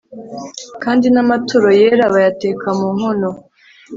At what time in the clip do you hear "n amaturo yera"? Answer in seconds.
1.13-2.05